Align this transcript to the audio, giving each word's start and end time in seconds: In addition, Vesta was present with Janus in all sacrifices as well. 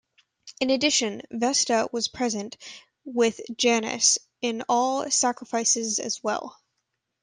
In 0.59 0.71
addition, 0.71 1.21
Vesta 1.29 1.87
was 1.91 2.07
present 2.07 2.57
with 3.05 3.39
Janus 3.55 4.17
in 4.41 4.63
all 4.67 5.11
sacrifices 5.11 5.99
as 5.99 6.23
well. 6.23 6.57